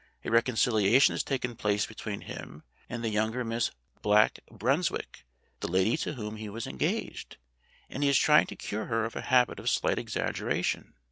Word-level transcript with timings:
A 0.25 0.31
reconciliation 0.31 1.13
has 1.13 1.21
taken 1.23 1.55
place 1.55 1.85
between 1.85 2.21
him 2.21 2.63
and 2.89 3.03
the 3.03 3.09
younger 3.11 3.43
Miss 3.43 3.69
Black 4.01 4.39
Brunswick 4.49 5.25
(the 5.59 5.67
lady 5.67 5.95
to 5.97 6.13
whom 6.13 6.37
he 6.37 6.49
was 6.49 6.65
engaged), 6.65 7.37
and 7.87 8.01
he 8.01 8.09
is 8.09 8.17
trying 8.17 8.47
to 8.47 8.55
cure 8.55 8.85
her 8.85 9.05
of 9.05 9.15
a 9.15 9.21
habit 9.21 9.59
of 9.59 9.69
slight 9.69 9.99
exaggeration. 9.99 10.95